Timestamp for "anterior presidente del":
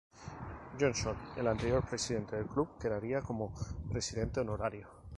1.45-2.47